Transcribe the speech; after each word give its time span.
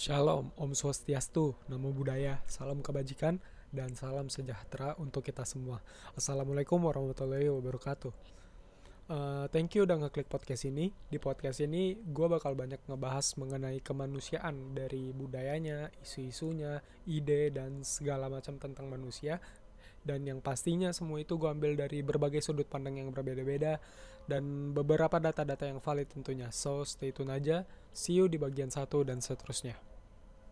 Shalom, 0.00 0.48
Om 0.56 0.72
Swastiastu, 0.72 1.52
Namo 1.68 1.92
Buddhaya, 1.92 2.40
salam 2.48 2.80
kebajikan, 2.80 3.36
dan 3.68 3.92
salam 3.92 4.32
sejahtera 4.32 4.96
untuk 4.96 5.20
kita 5.20 5.44
semua. 5.44 5.84
Assalamualaikum 6.16 6.80
warahmatullahi 6.80 7.52
wabarakatuh. 7.52 8.08
Uh, 9.12 9.44
thank 9.52 9.76
you 9.76 9.84
udah 9.84 10.00
ngeklik 10.00 10.32
podcast 10.32 10.64
ini. 10.64 10.88
Di 11.12 11.20
podcast 11.20 11.60
ini 11.60 12.00
gue 12.00 12.26
bakal 12.32 12.56
banyak 12.56 12.80
ngebahas 12.88 13.36
mengenai 13.36 13.84
kemanusiaan 13.84 14.72
dari 14.72 15.12
budayanya, 15.12 15.92
isu-isunya, 16.00 16.80
ide, 17.04 17.52
dan 17.52 17.84
segala 17.84 18.32
macam 18.32 18.56
tentang 18.56 18.88
manusia 18.88 19.36
dan 20.00 20.24
yang 20.24 20.40
pastinya 20.40 20.96
semua 20.96 21.20
itu 21.20 21.36
gue 21.36 21.44
ambil 21.44 21.76
dari 21.76 22.00
berbagai 22.00 22.40
sudut 22.40 22.64
pandang 22.64 23.04
yang 23.04 23.12
berbeda-beda 23.12 23.76
dan 24.24 24.72
beberapa 24.72 25.20
data-data 25.20 25.68
yang 25.68 25.76
valid 25.76 26.08
tentunya 26.08 26.48
so 26.48 26.88
stay 26.88 27.12
tune 27.12 27.28
aja 27.28 27.68
see 27.92 28.16
you 28.16 28.24
di 28.24 28.40
bagian 28.40 28.72
satu 28.72 29.04
dan 29.04 29.20
seterusnya 29.20 29.89